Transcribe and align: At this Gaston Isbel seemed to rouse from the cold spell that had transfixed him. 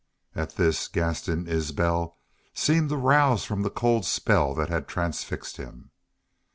At 0.33 0.55
this 0.55 0.87
Gaston 0.87 1.47
Isbel 1.47 2.17
seemed 2.55 2.89
to 2.89 2.97
rouse 2.97 3.45
from 3.45 3.61
the 3.61 3.69
cold 3.69 4.03
spell 4.03 4.55
that 4.55 4.69
had 4.69 4.87
transfixed 4.87 5.57
him. 5.57 5.91